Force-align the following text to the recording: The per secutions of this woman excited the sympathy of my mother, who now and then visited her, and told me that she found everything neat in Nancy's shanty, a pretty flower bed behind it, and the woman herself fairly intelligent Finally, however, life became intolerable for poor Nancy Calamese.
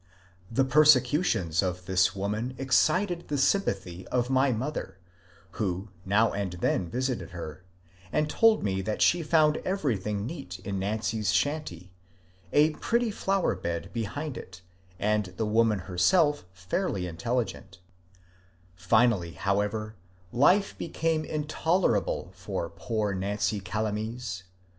The 0.49 0.65
per 0.65 0.83
secutions 0.83 1.61
of 1.61 1.85
this 1.85 2.15
woman 2.15 2.55
excited 2.57 3.27
the 3.27 3.37
sympathy 3.37 4.07
of 4.07 4.31
my 4.31 4.51
mother, 4.51 4.97
who 5.51 5.89
now 6.07 6.33
and 6.33 6.53
then 6.53 6.89
visited 6.89 7.29
her, 7.29 7.63
and 8.11 8.27
told 8.27 8.63
me 8.63 8.81
that 8.81 9.03
she 9.03 9.21
found 9.21 9.57
everything 9.57 10.25
neat 10.25 10.57
in 10.61 10.79
Nancy's 10.79 11.31
shanty, 11.31 11.93
a 12.51 12.71
pretty 12.71 13.11
flower 13.11 13.53
bed 13.55 13.93
behind 13.93 14.37
it, 14.39 14.63
and 14.97 15.25
the 15.37 15.45
woman 15.45 15.77
herself 15.77 16.45
fairly 16.51 17.05
intelligent 17.05 17.77
Finally, 18.73 19.33
however, 19.33 19.93
life 20.31 20.75
became 20.79 21.23
intolerable 21.23 22.31
for 22.33 22.71
poor 22.71 23.13
Nancy 23.13 23.59
Calamese. 23.59 24.45